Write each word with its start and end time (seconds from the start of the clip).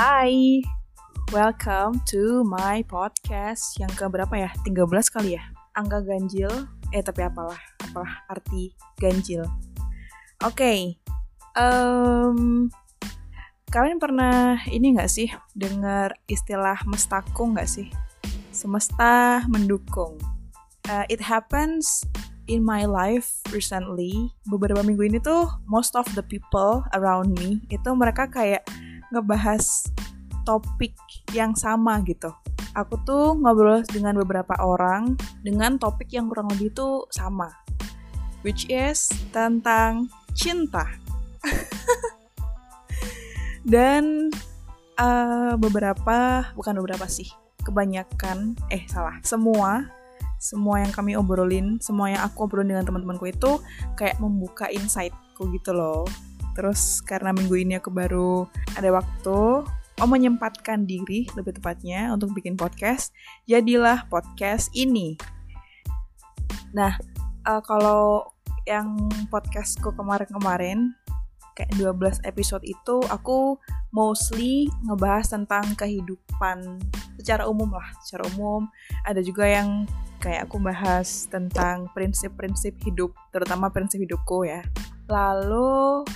Hai, 0.00 0.64
welcome 1.28 2.00
to 2.08 2.40
my 2.48 2.80
podcast 2.88 3.76
yang 3.76 3.92
ke 3.92 4.08
berapa 4.08 4.32
ya? 4.32 4.48
13 4.64 4.88
kali 5.12 5.36
ya? 5.36 5.44
Angka 5.76 6.00
ganjil, 6.00 6.48
eh 6.96 7.04
tapi 7.04 7.20
apalah, 7.20 7.60
apalah 7.84 8.24
arti 8.32 8.72
ganjil. 8.96 9.44
Oke, 10.40 10.56
okay. 10.56 10.78
um, 11.52 12.72
kalian 13.68 14.00
pernah 14.00 14.64
ini 14.72 14.96
nggak 14.96 15.12
sih 15.12 15.28
dengar 15.52 16.16
istilah 16.32 16.80
mestaku 16.88 17.52
nggak 17.52 17.68
sih? 17.68 17.92
Semesta 18.56 19.44
mendukung. 19.52 20.16
Uh, 20.88 21.04
it 21.12 21.20
happens 21.20 22.08
in 22.48 22.64
my 22.64 22.88
life 22.88 23.44
recently. 23.52 24.32
Beberapa 24.48 24.80
minggu 24.80 25.12
ini 25.12 25.20
tuh 25.20 25.44
most 25.68 25.92
of 25.92 26.08
the 26.16 26.24
people 26.24 26.88
around 26.96 27.36
me 27.36 27.60
itu 27.68 27.92
mereka 27.92 28.32
kayak 28.32 28.64
ngebahas 29.10 29.90
topik 30.46 30.96
yang 31.34 31.54
sama 31.54 32.00
gitu. 32.06 32.32
Aku 32.74 33.02
tuh 33.02 33.34
ngobrol 33.34 33.82
dengan 33.90 34.14
beberapa 34.18 34.54
orang 34.62 35.18
dengan 35.42 35.74
topik 35.76 36.14
yang 36.14 36.30
kurang 36.30 36.50
lebih 36.54 36.70
tuh 36.70 37.06
sama. 37.10 37.50
Which 38.46 38.70
is 38.70 39.10
tentang 39.34 40.08
cinta. 40.32 40.86
Dan 43.72 44.32
uh, 44.96 45.54
beberapa, 45.60 46.48
bukan 46.56 46.74
beberapa 46.80 47.04
sih, 47.04 47.28
kebanyakan, 47.66 48.56
eh 48.72 48.88
salah, 48.88 49.20
semua 49.20 50.00
semua 50.40 50.80
yang 50.80 50.88
kami 50.88 51.20
obrolin, 51.20 51.76
semua 51.84 52.16
yang 52.16 52.24
aku 52.24 52.48
obrolin 52.48 52.72
dengan 52.72 52.88
teman-temanku 52.88 53.28
itu 53.28 53.60
kayak 53.92 54.16
membuka 54.24 54.72
insightku 54.72 55.52
gitu 55.52 55.76
loh 55.76 56.08
Terus 56.54 57.02
karena 57.04 57.30
minggu 57.30 57.54
ini 57.56 57.78
aku 57.78 57.90
baru 57.92 58.46
ada 58.74 58.90
waktu 58.90 59.64
mau 60.00 60.08
menyempatkan 60.08 60.88
diri 60.88 61.28
lebih 61.36 61.60
tepatnya 61.60 62.08
untuk 62.08 62.32
bikin 62.32 62.56
podcast, 62.56 63.12
jadilah 63.44 64.08
podcast 64.08 64.72
ini. 64.72 65.20
Nah, 66.72 66.96
uh, 67.44 67.60
kalau 67.60 68.32
yang 68.64 68.96
podcastku 69.28 69.92
kemarin-kemarin 69.92 70.96
kayak 71.52 71.76
12 71.76 72.24
episode 72.24 72.64
itu 72.64 73.04
aku 73.12 73.60
mostly 73.92 74.72
ngebahas 74.88 75.28
tentang 75.28 75.68
kehidupan 75.76 76.80
secara 77.20 77.44
umum 77.44 77.68
lah, 77.68 77.92
secara 78.00 78.24
umum. 78.32 78.64
Ada 79.04 79.20
juga 79.20 79.44
yang 79.44 79.84
kayak 80.24 80.48
aku 80.48 80.56
bahas 80.64 81.28
tentang 81.28 81.92
prinsip-prinsip 81.92 82.76
hidup, 82.88 83.12
terutama 83.28 83.68
prinsip 83.68 84.00
hidupku 84.00 84.48
ya. 84.48 84.64
Lalu 85.12 86.08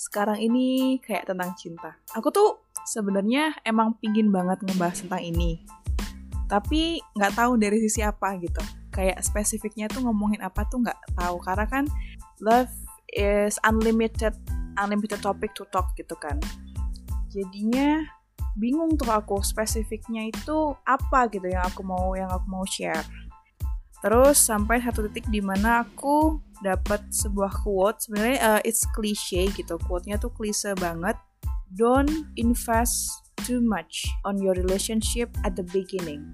sekarang 0.00 0.40
ini 0.40 0.96
kayak 1.04 1.28
tentang 1.28 1.52
cinta. 1.60 1.92
Aku 2.16 2.32
tuh 2.32 2.64
sebenarnya 2.88 3.52
emang 3.68 4.00
pingin 4.00 4.32
banget 4.32 4.64
ngebahas 4.64 5.04
tentang 5.04 5.20
ini. 5.20 5.60
Tapi 6.48 7.04
nggak 7.12 7.36
tahu 7.36 7.60
dari 7.60 7.84
sisi 7.84 8.00
apa 8.00 8.32
gitu. 8.40 8.64
Kayak 8.96 9.20
spesifiknya 9.20 9.92
tuh 9.92 10.08
ngomongin 10.08 10.40
apa 10.40 10.64
tuh 10.72 10.80
nggak 10.80 10.96
tahu. 11.20 11.36
Karena 11.44 11.68
kan 11.68 11.84
love 12.40 12.72
is 13.12 13.60
unlimited, 13.68 14.32
unlimited 14.80 15.20
topic 15.20 15.52
to 15.52 15.68
talk 15.68 15.92
gitu 16.00 16.16
kan. 16.16 16.40
Jadinya 17.28 18.00
bingung 18.56 18.96
tuh 18.96 19.12
aku 19.12 19.44
spesifiknya 19.44 20.32
itu 20.32 20.74
apa 20.88 21.28
gitu 21.28 21.44
yang 21.44 21.62
aku 21.68 21.84
mau 21.84 22.16
yang 22.16 22.32
aku 22.32 22.48
mau 22.48 22.64
share. 22.64 23.04
Terus 24.00 24.40
sampai 24.40 24.80
satu 24.80 25.04
titik 25.12 25.28
di 25.28 25.44
mana 25.44 25.84
aku 25.84 26.40
dapat 26.60 27.00
sebuah 27.12 27.52
quote 27.64 27.98
sebenarnya 28.04 28.38
uh, 28.40 28.60
it's 28.64 28.84
cliche 28.92 29.48
gitu 29.56 29.80
quote-nya 29.88 30.20
tuh 30.20 30.32
klise 30.32 30.72
banget 30.76 31.16
don't 31.74 32.28
invest 32.36 33.24
too 33.46 33.62
much 33.62 34.04
on 34.28 34.36
your 34.36 34.52
relationship 34.56 35.32
at 35.44 35.56
the 35.56 35.64
beginning 35.72 36.32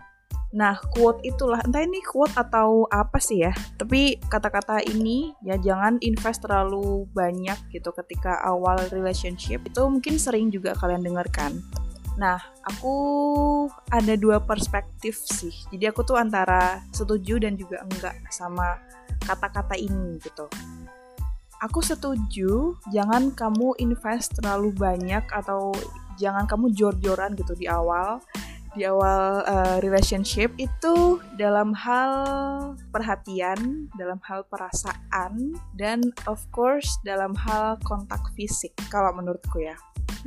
Nah, 0.56 0.78
quote 0.94 1.20
itulah, 1.26 1.60
entah 1.68 1.84
ini 1.84 2.00
quote 2.00 2.32
atau 2.32 2.88
apa 2.88 3.20
sih 3.20 3.44
ya. 3.44 3.52
Tapi 3.76 4.16
kata-kata 4.30 4.80
ini 4.88 5.36
ya 5.44 5.60
jangan 5.60 6.00
invest 6.00 6.48
terlalu 6.48 7.04
banyak 7.12 7.58
gitu 7.74 7.92
ketika 7.92 8.40
awal 8.40 8.80
relationship. 8.88 9.60
Itu 9.68 9.84
mungkin 9.90 10.16
sering 10.16 10.48
juga 10.48 10.72
kalian 10.78 11.04
dengarkan. 11.04 11.60
Nah, 12.16 12.40
aku 12.64 12.96
ada 13.92 14.16
dua 14.16 14.40
perspektif 14.40 15.20
sih. 15.28 15.52
Jadi 15.68 15.92
aku 15.92 16.00
tuh 16.06 16.16
antara 16.16 16.80
setuju 16.88 17.36
dan 17.36 17.60
juga 17.60 17.84
enggak 17.84 18.16
sama 18.32 18.80
kata-kata 19.26 19.74
ini 19.74 20.22
gitu. 20.22 20.46
Aku 21.64 21.80
setuju, 21.82 22.76
jangan 22.92 23.32
kamu 23.32 23.74
invest 23.80 24.38
terlalu 24.38 24.70
banyak 24.76 25.24
atau 25.32 25.72
jangan 26.20 26.46
kamu 26.46 26.72
jor-joran 26.72 27.34
gitu 27.34 27.56
di 27.56 27.66
awal 27.66 28.20
di 28.76 28.84
awal 28.84 29.40
uh, 29.48 29.80
relationship 29.80 30.52
itu 30.60 31.16
dalam 31.40 31.72
hal 31.72 32.12
perhatian, 32.92 33.88
dalam 33.96 34.20
hal 34.28 34.44
perasaan, 34.52 35.56
dan 35.80 36.04
of 36.28 36.44
course 36.52 37.00
dalam 37.00 37.32
hal 37.32 37.80
kontak 37.88 38.20
fisik 38.36 38.76
kalau 38.92 39.16
menurutku 39.16 39.64
ya. 39.64 39.74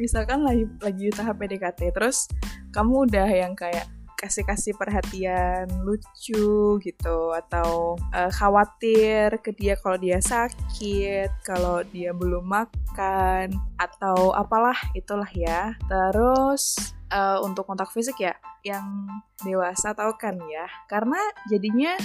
Misalkan 0.01 0.41
lagi 0.41 0.65
lagi 0.81 1.13
tahap 1.13 1.37
PDKT 1.37 1.93
terus 1.93 2.25
kamu 2.73 3.05
udah 3.05 3.29
yang 3.29 3.53
kayak 3.53 3.85
kasih-kasih 4.19 4.75
perhatian 4.75 5.71
lucu 5.87 6.75
gitu 6.83 7.19
atau 7.31 7.95
uh, 8.11 8.31
khawatir 8.35 9.39
ke 9.39 9.55
dia 9.55 9.79
kalau 9.79 9.95
dia 9.95 10.19
sakit, 10.19 11.31
kalau 11.47 11.79
dia 11.87 12.11
belum 12.11 12.43
makan 12.43 13.55
atau 13.79 14.35
apalah 14.35 14.75
itulah 14.91 15.31
ya. 15.31 15.79
Terus 15.87 16.75
uh, 17.15 17.39
untuk 17.47 17.63
kontak 17.63 17.95
fisik 17.95 18.19
ya 18.19 18.35
yang 18.67 19.07
dewasa 19.39 19.95
tau 19.95 20.11
kan 20.19 20.35
ya. 20.51 20.67
Karena 20.91 21.19
jadinya 21.47 21.95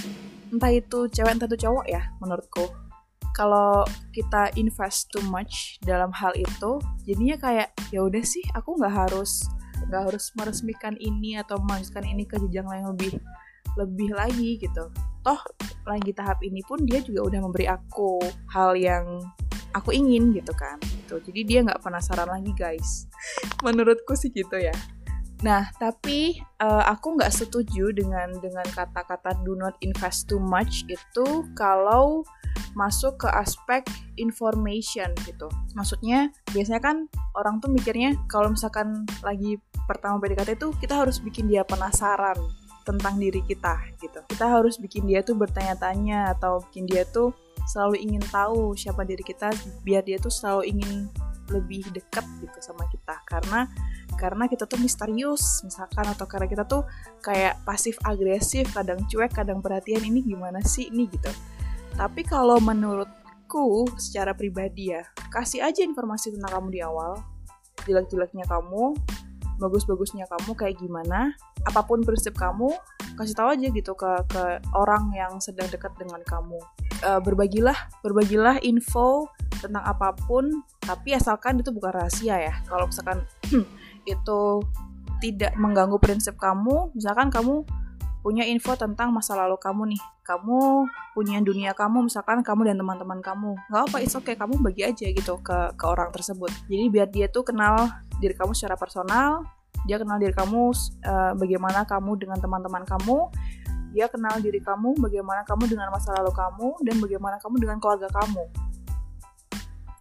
entah 0.55 0.71
itu 0.71 1.11
cewek 1.11 1.35
entah 1.35 1.51
itu 1.51 1.67
cowok 1.67 1.85
ya 1.91 2.15
menurutku. 2.23 2.71
Kalau 3.35 3.83
kita 4.15 4.55
invest 4.55 5.11
too 5.11 5.19
much 5.27 5.75
dalam 5.83 6.07
hal 6.15 6.31
itu, 6.39 6.79
jadinya 7.03 7.35
kayak 7.35 7.75
ya 7.91 7.99
udah 7.99 8.23
sih 8.23 8.39
aku 8.55 8.79
nggak 8.79 8.95
harus 8.95 9.43
nggak 9.89 10.01
harus 10.11 10.33
meresmikan 10.33 10.95
ini 10.97 11.37
atau 11.37 11.61
melanjutkan 11.61 12.05
ini 12.05 12.25
ke 12.25 12.37
jenjang 12.41 12.65
yang 12.69 12.89
lebih 12.93 13.13
lebih 13.75 14.09
lagi 14.15 14.57
gitu. 14.57 14.89
Toh 15.25 15.41
lagi 15.85 16.11
tahap 16.15 16.41
ini 16.41 16.63
pun 16.63 16.81
dia 16.85 17.01
juga 17.03 17.27
udah 17.27 17.39
memberi 17.43 17.65
aku 17.69 18.21
hal 18.53 18.73
yang 18.77 19.05
aku 19.75 19.91
ingin 19.91 20.31
gitu 20.31 20.53
kan 20.55 20.79
gitu. 20.81 21.19
Jadi 21.19 21.41
dia 21.43 21.59
nggak 21.65 21.83
penasaran 21.83 22.29
lagi 22.29 22.55
guys. 22.55 23.05
Menurutku 23.65 24.15
sih 24.17 24.31
gitu 24.31 24.57
ya 24.57 24.73
Nah, 25.45 25.69
tapi 25.77 26.41
uh, 26.57 26.89
aku 26.89 27.21
nggak 27.21 27.29
setuju 27.29 27.93
dengan 27.93 28.33
dengan 28.41 28.65
kata-kata 28.65 29.37
do 29.45 29.53
not 29.53 29.77
invest 29.85 30.25
too 30.25 30.41
much 30.41 30.81
itu 30.89 31.45
kalau 31.53 32.25
masuk 32.73 33.21
ke 33.21 33.29
aspek 33.29 33.85
information 34.17 35.13
gitu. 35.21 35.45
Maksudnya 35.77 36.33
biasanya 36.49 36.81
kan 36.81 36.97
orang 37.37 37.61
tuh 37.61 37.69
mikirnya 37.69 38.17
kalau 38.25 38.49
misalkan 38.49 39.05
lagi 39.21 39.61
pertama 39.85 40.17
PDKT 40.17 40.57
itu 40.57 40.73
kita 40.81 41.05
harus 41.05 41.21
bikin 41.21 41.45
dia 41.45 41.61
penasaran 41.61 42.35
tentang 42.81 43.21
diri 43.21 43.45
kita 43.45 43.77
gitu. 44.01 44.25
Kita 44.25 44.49
harus 44.49 44.81
bikin 44.81 45.05
dia 45.05 45.21
tuh 45.21 45.37
bertanya-tanya 45.37 46.33
atau 46.33 46.65
bikin 46.65 46.89
dia 46.89 47.05
tuh 47.05 47.37
selalu 47.69 48.01
ingin 48.01 48.23
tahu 48.33 48.73
siapa 48.73 49.05
diri 49.05 49.21
kita 49.21 49.53
biar 49.85 50.01
dia 50.01 50.17
tuh 50.17 50.33
selalu 50.33 50.73
ingin 50.73 51.05
lebih 51.53 51.85
dekat 51.93 52.25
gitu 52.41 52.57
sama 52.61 52.89
kita 52.89 53.21
karena 53.29 53.69
karena 54.15 54.47
kita 54.47 54.65
tuh 54.65 54.79
misterius 54.79 55.61
misalkan 55.63 56.07
atau 56.07 56.25
karena 56.25 56.47
kita 56.47 56.63
tuh 56.65 56.83
kayak 57.21 57.59
pasif 57.67 57.99
agresif 58.03 58.71
kadang 58.71 59.03
cuek 59.07 59.31
kadang 59.31 59.59
perhatian 59.59 60.03
ini 60.03 60.23
gimana 60.23 60.63
sih 60.63 60.89
ini? 60.89 61.07
gitu. 61.11 61.31
Tapi 61.95 62.27
kalau 62.27 62.59
menurutku 62.59 63.87
secara 63.95 64.35
pribadi 64.35 64.91
ya 64.91 65.03
kasih 65.31 65.63
aja 65.63 65.83
informasi 65.83 66.35
tentang 66.35 66.59
kamu 66.59 66.67
di 66.75 66.81
awal 66.83 67.19
jelek-jeleknya 67.85 68.43
kamu 68.49 68.97
bagus-bagusnya 69.55 70.27
kamu 70.27 70.51
kayak 70.57 70.75
gimana 70.79 71.31
apa 71.63 71.81
pun 71.87 72.03
prinsip 72.03 72.35
kamu 72.35 72.75
kasih 73.15 73.35
tahu 73.35 73.47
aja 73.55 73.67
gitu 73.71 73.95
ke 73.95 74.11
ke 74.27 74.43
orang 74.75 75.07
yang 75.15 75.39
sedang 75.39 75.71
dekat 75.71 75.95
dengan 75.95 76.19
kamu. 76.27 76.59
Uh, 77.03 77.19
berbagilah 77.23 77.75
berbagilah 78.03 78.59
info 78.59 79.31
tentang 79.63 79.83
apa 79.87 80.11
pun 80.27 80.63
tapi 80.83 81.15
asalkan 81.15 81.59
itu 81.63 81.71
bukan 81.71 81.95
rahasia 81.95 82.35
ya. 82.51 82.53
Kalau 82.67 82.91
misalkan 82.91 83.23
itu 84.05 84.63
tidak 85.19 85.57
mengganggu 85.57 85.97
prinsip 85.97 86.37
kamu, 86.37 86.93
misalkan 86.93 87.33
kamu 87.33 87.65
punya 88.25 88.41
info 88.41 88.73
tentang 88.73 89.13
masa 89.13 89.37
lalu 89.37 89.53
kamu 89.61 89.93
nih, 89.93 90.01
kamu 90.25 90.89
punya 91.13 91.37
dunia 91.45 91.77
kamu, 91.77 92.09
misalkan 92.09 92.41
kamu 92.41 92.73
dan 92.73 92.81
teman-teman 92.81 93.21
kamu, 93.21 93.53
nggak 93.69 93.83
apa, 93.85 93.97
it's 94.01 94.17
okay, 94.17 94.33
kamu 94.33 94.57
bagi 94.65 94.81
aja 94.81 95.05
gitu 95.13 95.37
ke 95.45 95.77
ke 95.77 95.85
orang 95.85 96.09
tersebut. 96.09 96.49
Jadi 96.65 96.85
biar 96.89 97.07
dia 97.13 97.29
tuh 97.29 97.45
kenal 97.45 97.85
diri 98.17 98.33
kamu 98.33 98.57
secara 98.57 98.73
personal, 98.73 99.45
dia 99.85 100.01
kenal 100.01 100.17
diri 100.17 100.33
kamu 100.33 100.73
uh, 101.05 101.33
bagaimana 101.37 101.85
kamu 101.85 102.11
dengan 102.17 102.41
teman-teman 102.41 102.83
kamu, 102.89 103.29
dia 103.93 104.09
kenal 104.09 104.41
diri 104.41 104.59
kamu 104.59 104.97
bagaimana 104.97 105.45
kamu 105.45 105.69
dengan 105.69 105.93
masa 105.93 106.11
lalu 106.17 106.33
kamu 106.33 106.69
dan 106.81 106.95
bagaimana 106.97 107.37
kamu 107.37 107.55
dengan 107.61 107.77
keluarga 107.77 108.09
kamu. 108.09 108.43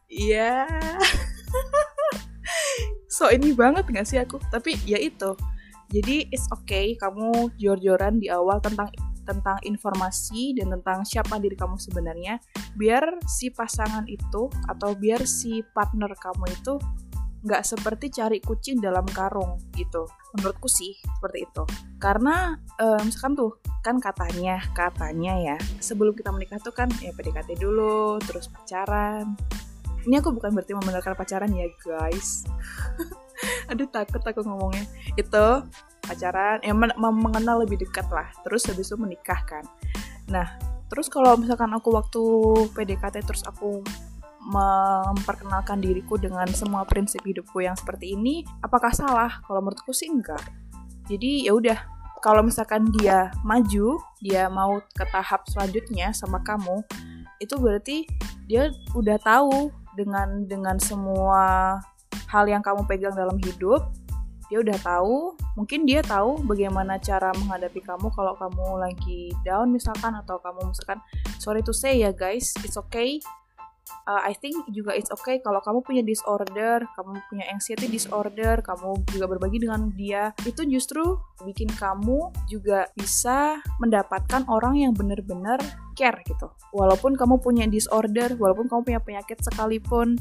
Iya. 0.08 0.64
Yeah. 0.64 1.84
so 3.14 3.30
ini 3.30 3.54
banget 3.54 3.86
gak 3.86 4.06
sih 4.10 4.18
aku? 4.18 4.42
Tapi 4.50 4.74
ya 4.82 4.98
itu. 4.98 5.38
Jadi 5.94 6.26
it's 6.34 6.50
okay 6.50 6.98
kamu 6.98 7.54
jor-joran 7.54 8.18
di 8.18 8.26
awal 8.26 8.58
tentang 8.58 8.90
tentang 9.24 9.56
informasi 9.62 10.58
dan 10.58 10.74
tentang 10.74 11.06
siapa 11.06 11.38
diri 11.38 11.54
kamu 11.54 11.78
sebenarnya. 11.78 12.42
Biar 12.74 13.22
si 13.30 13.54
pasangan 13.54 14.02
itu 14.10 14.50
atau 14.66 14.90
biar 14.98 15.22
si 15.30 15.62
partner 15.62 16.10
kamu 16.18 16.44
itu 16.50 16.74
nggak 17.44 17.62
seperti 17.62 18.08
cari 18.08 18.42
kucing 18.42 18.82
dalam 18.82 19.06
karung 19.06 19.62
gitu. 19.78 20.10
Menurutku 20.34 20.66
sih 20.66 20.98
seperti 20.98 21.46
itu. 21.46 21.62
Karena 22.02 22.58
um, 22.82 23.00
misalkan 23.06 23.38
tuh 23.38 23.52
kan 23.84 24.00
katanya 24.00 24.64
katanya 24.72 25.36
ya 25.36 25.56
sebelum 25.76 26.16
kita 26.16 26.32
menikah 26.32 26.56
tuh 26.56 26.72
kan 26.72 26.88
ya 27.04 27.12
PDKT 27.12 27.60
dulu 27.60 28.16
terus 28.24 28.48
pacaran 28.48 29.36
ini 30.04 30.20
aku 30.20 30.32
bukan 30.32 30.52
berarti 30.52 30.76
membenarkan 30.76 31.16
pacaran 31.16 31.50
ya 31.52 31.68
guys. 31.80 32.44
Aduh 33.72 33.88
takut 33.88 34.20
aku 34.20 34.44
ngomongnya. 34.44 34.84
Itu 35.16 35.64
pacaran 36.04 36.60
ya 36.60 36.72
mengenal 36.76 37.64
lebih 37.64 37.80
dekat 37.80 38.08
lah. 38.12 38.28
Terus 38.44 38.68
habis 38.68 38.92
itu 38.92 38.96
menikah 39.00 39.40
kan. 39.48 39.64
Nah 40.28 40.56
terus 40.92 41.08
kalau 41.08 41.34
misalkan 41.40 41.72
aku 41.72 41.90
waktu 41.96 42.22
PDKT 42.76 43.24
terus 43.24 43.42
aku 43.48 43.80
memperkenalkan 44.44 45.80
diriku 45.80 46.20
dengan 46.20 46.44
semua 46.52 46.84
prinsip 46.84 47.24
hidupku 47.24 47.64
yang 47.64 47.72
seperti 47.74 48.12
ini 48.12 48.44
apakah 48.60 48.92
salah? 48.92 49.40
Kalau 49.48 49.64
menurutku 49.64 49.96
sih 49.96 50.12
enggak. 50.12 50.44
Jadi 51.08 51.48
ya 51.48 51.56
udah. 51.56 51.78
Kalau 52.24 52.40
misalkan 52.40 52.88
dia 52.88 53.28
maju 53.44 54.00
dia 54.24 54.48
mau 54.48 54.80
ke 54.96 55.04
tahap 55.12 55.44
selanjutnya 55.44 56.08
sama 56.16 56.40
kamu 56.40 56.80
itu 57.36 57.54
berarti 57.60 58.08
dia 58.48 58.72
udah 58.96 59.20
tahu 59.20 59.68
dengan 59.94 60.46
dengan 60.46 60.76
semua 60.78 61.78
hal 62.30 62.44
yang 62.50 62.62
kamu 62.62 62.86
pegang 62.86 63.14
dalam 63.14 63.38
hidup 63.42 63.90
dia 64.52 64.60
udah 64.60 64.76
tahu 64.84 65.34
mungkin 65.56 65.88
dia 65.88 66.04
tahu 66.04 66.38
bagaimana 66.44 67.00
cara 67.00 67.32
menghadapi 67.32 67.80
kamu 67.80 68.12
kalau 68.12 68.36
kamu 68.36 68.66
lagi 68.76 69.32
down 69.42 69.72
misalkan 69.72 70.12
atau 70.14 70.36
kamu 70.38 70.68
misalkan 70.68 71.00
sorry 71.40 71.64
to 71.64 71.72
say 71.72 71.96
ya 71.96 72.12
guys 72.12 72.52
it's 72.60 72.76
okay 72.76 73.18
uh, 74.06 74.22
I 74.22 74.34
think 74.36 74.56
juga 74.70 74.94
it's 74.94 75.10
okay 75.10 75.40
kalau 75.40 75.62
kamu 75.62 75.80
punya 75.82 76.02
disorder, 76.02 76.84
kamu 76.94 77.20
punya 77.30 77.44
anxiety 77.50 77.88
disorder, 77.88 78.60
kamu 78.60 79.00
juga 79.10 79.26
berbagi 79.30 79.64
dengan 79.64 79.90
dia, 79.94 80.30
itu 80.44 80.62
justru 80.68 81.18
bikin 81.42 81.70
kamu 81.74 82.32
juga 82.50 82.88
bisa 82.94 83.58
mendapatkan 83.80 84.44
orang 84.50 84.80
yang 84.80 84.92
benar-benar 84.92 85.60
care 85.94 86.20
gitu. 86.26 86.50
Walaupun 86.74 87.14
kamu 87.14 87.40
punya 87.40 87.64
disorder, 87.70 88.34
walaupun 88.36 88.66
kamu 88.66 88.80
punya 88.82 89.00
penyakit 89.00 89.38
sekalipun, 89.42 90.18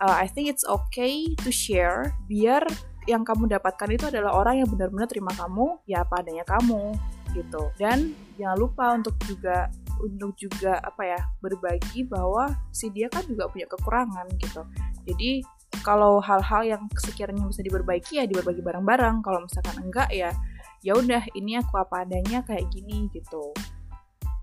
uh, 0.00 0.16
I 0.16 0.26
think 0.26 0.48
it's 0.48 0.66
okay 0.66 1.36
to 1.44 1.52
share 1.52 2.16
biar 2.26 2.64
yang 3.08 3.24
kamu 3.24 3.48
dapatkan 3.48 3.88
itu 3.90 4.04
adalah 4.12 4.36
orang 4.36 4.60
yang 4.60 4.68
benar-benar 4.68 5.08
terima 5.08 5.32
kamu 5.32 5.80
ya 5.88 6.04
apa 6.04 6.20
adanya 6.20 6.44
kamu 6.44 6.94
gitu. 7.32 7.70
Dan 7.78 8.12
jangan 8.36 8.58
lupa 8.58 8.84
untuk 8.94 9.14
juga 9.24 9.70
untuk 10.00 10.34
juga 10.36 10.80
apa 10.80 11.02
ya 11.04 11.20
berbagi 11.44 12.08
bahwa 12.08 12.50
si 12.72 12.88
dia 12.90 13.06
kan 13.12 13.24
juga 13.28 13.46
punya 13.52 13.68
kekurangan 13.68 14.26
gitu. 14.40 14.64
Jadi 15.06 15.44
kalau 15.80 16.18
hal-hal 16.18 16.62
yang 16.66 16.82
sekiranya 16.98 17.46
bisa 17.46 17.62
diperbaiki 17.62 18.20
ya 18.20 18.24
diperbaiki 18.26 18.60
bareng-bareng. 18.64 19.22
Kalau 19.22 19.44
misalkan 19.44 19.76
enggak 19.80 20.08
ya 20.10 20.34
ya 20.80 20.96
udah 20.96 21.22
ini 21.36 21.60
aku 21.60 21.76
apa 21.76 22.08
adanya 22.08 22.42
kayak 22.44 22.68
gini 22.72 23.06
gitu. 23.12 23.52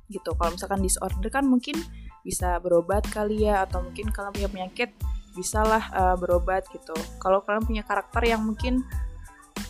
Gitu. 0.07 0.30
Kalau 0.38 0.51
misalkan 0.54 0.80
disorder 0.80 1.30
kan 1.30 1.44
mungkin 1.44 1.75
bisa 2.24 2.60
berobat 2.60 3.03
kali 3.12 3.48
ya 3.48 3.63
atau 3.68 3.83
mungkin 3.83 4.12
kalau 4.12 4.31
punya 4.31 4.48
penyakit 4.48 4.92
bisalah 5.36 5.83
uh, 5.94 6.15
berobat 6.15 6.65
gitu. 6.71 6.95
Kalau 7.21 7.44
kalian 7.45 7.63
punya 7.65 7.83
karakter 7.86 8.24
yang 8.25 8.42
mungkin 8.42 8.81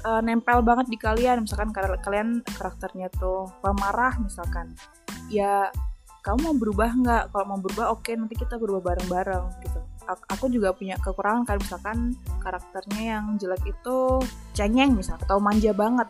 uh, 0.07 0.21
nempel 0.23 0.61
banget 0.61 0.87
di 0.91 0.97
kalian 0.99 1.43
misalkan 1.43 1.71
kalian 1.75 2.43
karakternya 2.43 3.11
tuh 3.15 3.49
pemarah 3.63 4.15
misalkan 4.21 4.75
ya 5.27 5.71
kamu 6.27 6.43
mau 6.43 6.55
berubah 6.59 6.89
nggak? 6.91 7.23
Kalau 7.31 7.45
mau 7.47 7.59
berubah 7.63 7.85
oke 7.95 8.03
okay, 8.03 8.19
nanti 8.19 8.35
kita 8.35 8.59
berubah 8.59 8.91
bareng-bareng 8.91 9.47
gitu. 9.63 9.79
Aku 10.07 10.51
juga 10.51 10.75
punya 10.75 10.99
kekurangan 10.99 11.47
kan 11.47 11.55
misalkan 11.55 11.97
karakternya 12.43 13.01
yang 13.15 13.25
jelek 13.39 13.63
itu 13.63 14.19
cengeng 14.51 14.95
misalnya 14.95 15.23
atau 15.23 15.39
manja 15.39 15.71
banget. 15.71 16.07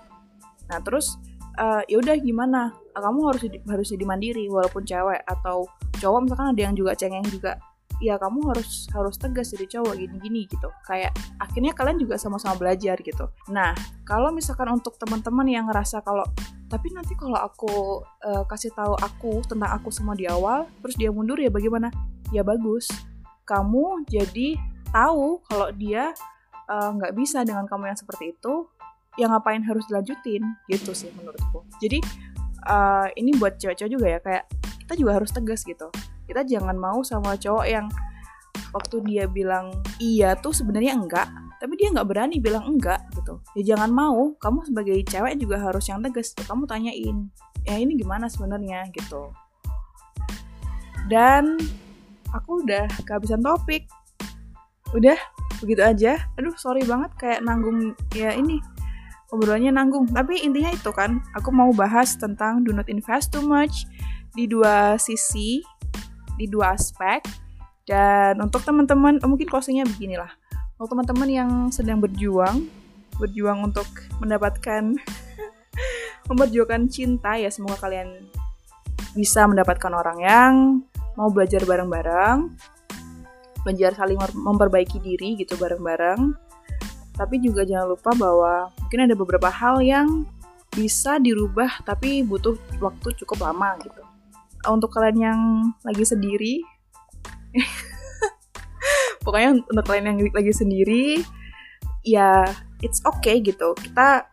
Nah 0.74 0.82
terus 0.82 1.22
uh, 1.62 1.86
ya 1.86 2.02
udah 2.02 2.18
gimana? 2.18 2.74
Kamu 2.98 3.30
harus 3.30 3.46
harus 3.46 3.88
jadi 3.94 4.06
mandiri 4.10 4.50
walaupun 4.50 4.82
cewek 4.82 5.22
atau 5.22 5.70
cowok 6.02 6.20
misalkan 6.26 6.48
ada 6.50 6.62
yang 6.66 6.74
juga 6.74 6.98
cengeng 6.98 7.26
juga. 7.30 7.62
Ya 7.98 8.18
kamu 8.18 8.54
harus 8.54 8.90
harus 8.94 9.18
tegas 9.22 9.54
jadi 9.54 9.66
cowok 9.78 10.02
gini-gini 10.02 10.50
gitu. 10.50 10.70
Kayak 10.86 11.14
akhirnya 11.38 11.78
kalian 11.78 12.02
juga 12.02 12.18
sama-sama 12.18 12.58
belajar 12.58 12.98
gitu. 13.06 13.30
Nah 13.54 13.78
kalau 14.02 14.34
misalkan 14.34 14.70
untuk 14.74 14.98
teman-teman 14.98 15.46
yang 15.46 15.70
ngerasa 15.70 16.02
kalau 16.02 16.26
tapi 16.68 16.92
nanti 16.92 17.16
kalau 17.16 17.40
aku 17.40 18.04
uh, 18.28 18.44
kasih 18.48 18.76
tahu 18.76 18.94
aku 19.00 19.40
tentang 19.48 19.72
aku 19.72 19.88
semua 19.88 20.14
di 20.20 20.28
awal 20.28 20.68
terus 20.84 21.00
dia 21.00 21.08
mundur 21.12 21.40
ya 21.40 21.48
bagaimana? 21.48 21.88
Ya 22.36 22.44
bagus. 22.44 22.92
Kamu 23.48 24.04
jadi 24.12 24.60
tahu 24.92 25.40
kalau 25.48 25.72
dia 25.72 26.12
eh, 26.68 26.90
nggak 26.92 27.12
uh, 27.12 27.16
bisa 27.16 27.48
dengan 27.48 27.64
kamu 27.64 27.96
yang 27.96 28.00
seperti 28.00 28.36
itu 28.36 28.68
yang 29.16 29.32
ngapain 29.32 29.64
harus 29.64 29.88
dilanjutin? 29.88 30.44
Gitu 30.68 30.92
sih 30.92 31.08
menurutku. 31.16 31.64
Jadi 31.80 32.04
uh, 32.68 33.08
ini 33.16 33.32
buat 33.40 33.56
cewek-cewek 33.56 33.92
juga 33.92 34.08
ya 34.12 34.20
kayak 34.20 34.44
kita 34.84 34.94
juga 35.00 35.24
harus 35.24 35.32
tegas 35.32 35.64
gitu. 35.64 35.88
Kita 36.28 36.44
jangan 36.44 36.76
mau 36.76 37.00
sama 37.08 37.40
cowok 37.40 37.64
yang 37.64 37.88
waktu 38.76 38.96
dia 39.08 39.26
bilang 39.32 39.72
iya 40.04 40.36
tuh 40.36 40.52
sebenarnya 40.52 41.00
enggak 41.00 41.28
tapi 41.58 41.74
dia 41.80 41.90
nggak 41.94 42.08
berani 42.08 42.38
bilang 42.38 42.66
enggak 42.68 42.97
gitu. 43.28 43.44
Ya 43.60 43.76
jangan 43.76 43.92
mau 43.92 44.32
kamu 44.40 44.72
sebagai 44.72 44.98
cewek 45.04 45.36
juga 45.36 45.60
harus 45.60 45.84
yang 45.92 46.00
tegas 46.00 46.32
kamu 46.32 46.64
tanyain 46.64 47.28
ya 47.68 47.76
ini 47.76 48.00
gimana 48.00 48.32
sebenarnya? 48.32 48.88
gitu. 48.96 49.36
Dan 51.12 51.60
aku 52.32 52.64
udah 52.64 52.88
kehabisan 53.04 53.44
topik. 53.44 53.92
Udah 54.96 55.20
begitu 55.60 55.84
aja. 55.84 56.32
Aduh 56.40 56.56
sorry 56.56 56.88
banget 56.88 57.12
kayak 57.20 57.44
nanggung 57.44 57.92
ya 58.16 58.32
ini 58.32 58.64
obrolannya 59.36 59.76
nanggung. 59.76 60.08
Tapi 60.08 60.48
intinya 60.48 60.72
itu 60.72 60.92
kan 60.96 61.20
aku 61.36 61.52
mau 61.52 61.76
bahas 61.76 62.16
tentang 62.16 62.64
do 62.64 62.72
not 62.72 62.88
invest 62.88 63.36
too 63.36 63.44
much 63.44 63.84
di 64.32 64.48
dua 64.48 64.96
sisi 64.96 65.60
di 66.40 66.48
dua 66.48 66.76
aspek. 66.80 67.24
Dan 67.88 68.44
untuk 68.44 68.64
teman-teman 68.68 69.20
oh, 69.24 69.32
mungkin 69.32 69.48
closingnya 69.48 69.88
beginilah. 69.88 70.32
Untuk 70.76 70.96
teman-teman 70.96 71.30
yang 71.32 71.52
sedang 71.72 72.04
berjuang 72.04 72.68
berjuang 73.18 73.66
untuk 73.66 73.88
mendapatkan 74.22 74.96
memperjuangkan 76.30 76.90
cinta 76.90 77.38
ya. 77.38 77.50
Semoga 77.52 77.78
kalian 77.82 78.30
bisa 79.14 79.46
mendapatkan 79.50 79.92
orang 79.94 80.18
yang 80.22 80.54
mau 81.18 81.34
belajar 81.34 81.66
bareng-bareng 81.66 82.54
belajar 83.68 83.92
saling 84.00 84.16
memperbaiki 84.32 85.04
diri 85.04 85.36
gitu 85.36 85.60
bareng-bareng. 85.60 86.32
Tapi 87.20 87.36
juga 87.44 87.68
jangan 87.68 87.92
lupa 87.92 88.16
bahwa 88.16 88.72
mungkin 88.80 89.04
ada 89.04 89.16
beberapa 89.18 89.52
hal 89.52 89.84
yang 89.84 90.24
bisa 90.72 91.20
dirubah 91.20 91.84
tapi 91.84 92.24
butuh 92.24 92.56
waktu 92.80 93.12
cukup 93.20 93.44
lama 93.44 93.76
gitu. 93.84 94.00
Untuk 94.72 94.96
kalian 94.96 95.18
yang 95.20 95.42
lagi 95.84 96.08
sendiri 96.08 96.64
pokoknya 99.26 99.60
untuk 99.68 99.84
kalian 99.84 100.16
yang 100.16 100.20
lagi 100.32 100.54
sendiri 100.56 101.06
ya 102.08 102.48
it's 102.86 103.02
okay 103.06 103.40
gitu 103.42 103.74
kita 103.78 104.28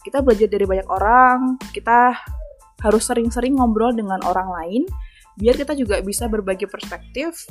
kita 0.00 0.24
belajar 0.24 0.48
dari 0.48 0.64
banyak 0.64 0.88
orang 0.88 1.60
kita 1.76 2.16
harus 2.80 3.04
sering-sering 3.04 3.60
ngobrol 3.60 3.92
dengan 3.92 4.20
orang 4.24 4.48
lain 4.48 4.82
biar 5.36 5.56
kita 5.56 5.76
juga 5.76 6.00
bisa 6.00 6.28
berbagi 6.28 6.64
perspektif 6.64 7.44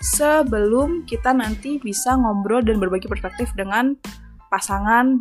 sebelum 0.00 1.04
kita 1.04 1.36
nanti 1.36 1.76
bisa 1.76 2.16
ngobrol 2.16 2.64
dan 2.64 2.80
berbagi 2.80 3.04
perspektif 3.08 3.52
dengan 3.52 3.96
pasangan 4.48 5.20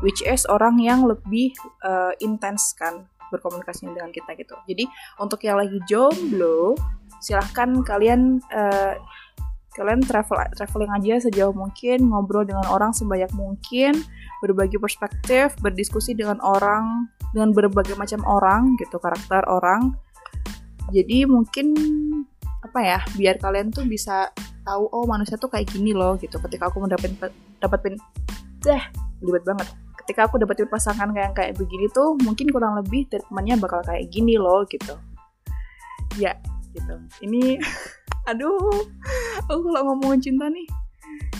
which 0.00 0.24
is 0.24 0.48
orang 0.48 0.80
yang 0.80 1.04
lebih 1.04 1.52
uh, 1.84 2.12
intens 2.24 2.72
kan 2.76 3.04
berkomunikasi 3.32 3.90
dengan 3.90 4.14
kita 4.14 4.36
gitu. 4.38 4.54
Jadi 4.70 4.86
untuk 5.18 5.42
yang 5.42 5.58
lagi 5.58 5.82
jomblo, 5.90 6.78
silahkan 7.18 7.82
kalian 7.82 8.38
uh, 8.54 8.94
kalian 9.74 10.00
travel 10.02 10.38
traveling 10.54 10.92
aja 10.94 11.28
sejauh 11.28 11.52
mungkin, 11.54 12.10
ngobrol 12.10 12.46
dengan 12.46 12.64
orang 12.70 12.94
sebanyak 12.94 13.30
mungkin, 13.34 13.98
berbagi 14.40 14.78
perspektif, 14.78 15.54
berdiskusi 15.60 16.14
dengan 16.14 16.38
orang 16.42 17.10
dengan 17.34 17.50
berbagai 17.50 17.98
macam 17.98 18.22
orang 18.26 18.78
gitu, 18.78 18.96
karakter 19.02 19.42
orang. 19.50 19.98
Jadi 20.94 21.26
mungkin 21.26 21.74
apa 22.62 22.80
ya, 22.80 22.98
biar 23.18 23.36
kalian 23.42 23.74
tuh 23.74 23.84
bisa 23.84 24.30
tahu 24.64 24.88
oh 24.94 25.04
manusia 25.04 25.36
tuh 25.36 25.50
kayak 25.50 25.68
gini 25.68 25.92
loh 25.92 26.14
gitu. 26.16 26.38
Ketika 26.38 26.70
aku 26.70 26.78
mendapatkan 26.80 27.34
dapetin 27.58 27.98
deh, 28.62 28.82
ribet 29.20 29.44
banget 29.44 29.68
ketika 30.04 30.28
aku 30.28 30.36
dapetin 30.36 30.68
pasangan 30.68 31.08
kayak 31.16 31.32
kayak 31.32 31.52
begini 31.56 31.88
tuh 31.88 32.12
mungkin 32.20 32.52
kurang 32.52 32.76
lebih 32.76 33.08
treatmentnya 33.08 33.56
bakal 33.56 33.80
kayak 33.80 34.04
gini 34.12 34.36
loh 34.36 34.60
gitu 34.68 35.00
ya 36.20 36.36
gitu 36.76 36.94
ini 37.24 37.56
aduh 38.30 38.84
aku 39.42 39.66
kalau 39.70 39.82
ngomongin 39.92 40.20
cinta 40.30 40.46
nih 40.46 40.66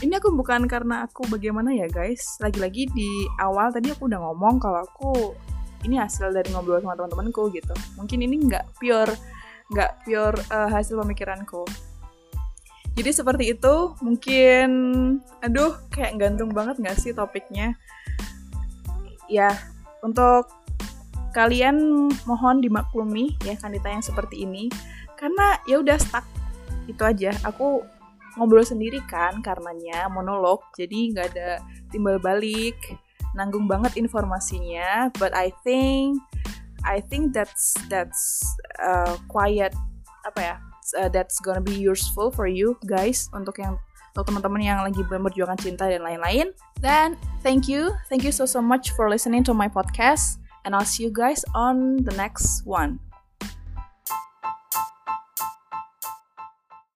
ini 0.02 0.20
aku 0.20 0.34
bukan 0.34 0.66
karena 0.66 1.06
aku 1.06 1.24
bagaimana 1.30 1.72
ya 1.72 1.88
guys. 1.88 2.36
Lagi-lagi 2.42 2.90
di 2.92 3.24
awal 3.40 3.72
tadi 3.72 3.94
aku 3.94 4.10
udah 4.10 4.20
ngomong 4.20 4.60
kalau 4.60 4.84
aku 4.84 5.32
ini 5.84 6.00
hasil 6.00 6.32
dari 6.32 6.52
ngobrol 6.52 6.80
sama 6.80 6.96
teman-temanku 6.96 7.52
gitu. 7.54 7.74
Mungkin 7.96 8.18
ini 8.24 8.36
nggak 8.48 8.80
pure 8.80 9.14
nggak 9.72 10.04
pure 10.04 10.36
uh, 10.52 10.68
hasil 10.68 11.00
pemikiranku. 11.00 11.64
Jadi 12.94 13.10
seperti 13.10 13.44
itu 13.56 13.96
mungkin 14.04 14.68
aduh 15.42 15.74
kayak 15.90 16.20
gantung 16.20 16.52
banget 16.52 16.78
nggak 16.78 16.98
sih 17.00 17.16
topiknya? 17.16 17.74
Ya 19.26 19.50
untuk 20.04 20.52
kalian 21.34 22.10
mohon 22.28 22.62
dimaklumi 22.62 23.34
ya 23.46 23.56
kandidat 23.56 23.98
yang 23.98 24.04
seperti 24.04 24.44
ini. 24.44 24.68
Karena 25.16 25.56
ya 25.64 25.80
udah 25.80 25.96
stuck 25.96 26.26
itu 26.88 27.02
aja. 27.02 27.32
Aku 27.46 27.84
ngobrol 28.38 28.66
sendiri 28.66 29.00
kan 29.06 29.40
karenanya 29.40 30.10
monolog. 30.10 30.62
Jadi 30.74 31.14
nggak 31.14 31.26
ada 31.34 31.62
timbal 31.90 32.18
balik. 32.18 32.76
Nanggung 33.34 33.66
banget 33.66 33.98
informasinya. 33.98 35.10
But 35.18 35.34
I 35.34 35.50
think 35.66 36.18
I 36.84 37.00
think 37.00 37.32
that's 37.32 37.74
that's 37.88 38.44
uh, 38.78 39.16
quiet 39.30 39.72
apa 40.24 40.40
ya 40.40 40.56
uh, 40.96 41.08
that's 41.08 41.40
gonna 41.40 41.64
be 41.64 41.74
useful 41.74 42.30
for 42.30 42.46
you 42.46 42.76
guys. 42.84 43.32
Untuk 43.32 43.58
yang 43.58 43.80
untuk 44.14 44.30
teman-teman 44.30 44.62
yang 44.62 44.78
lagi 44.86 45.02
berjuangan 45.02 45.58
cinta 45.58 45.90
dan 45.90 46.06
lain-lain. 46.06 46.54
Then 46.78 47.18
thank 47.42 47.66
you. 47.66 47.90
Thank 48.06 48.22
you 48.22 48.30
so 48.30 48.46
so 48.46 48.62
much 48.62 48.94
for 48.94 49.10
listening 49.10 49.42
to 49.50 49.54
my 49.56 49.66
podcast. 49.66 50.38
And 50.64 50.72
I'll 50.72 50.88
see 50.88 51.04
you 51.04 51.12
guys 51.12 51.44
on 51.52 52.00
the 52.08 52.16
next 52.16 52.64
one 52.64 53.03